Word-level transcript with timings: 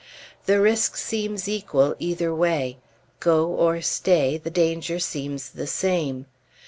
The 0.47 0.59
risk 0.59 0.97
seems 0.97 1.47
equal, 1.47 1.95
either 1.99 2.33
way. 2.33 2.79
Go 3.19 3.45
or 3.49 3.81
stay, 3.83 4.35
the 4.39 4.49
danger 4.49 4.97
seems 4.97 5.51
the 5.51 5.67
same. 5.67 6.25